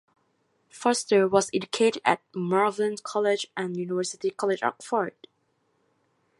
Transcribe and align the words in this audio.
Foster 0.71 1.27
was 1.27 1.51
educated 1.53 2.01
at 2.03 2.23
Malvern 2.33 2.95
College 3.03 3.45
and 3.55 3.77
University 3.77 4.31
College, 4.31 4.63
Oxford. 4.63 5.13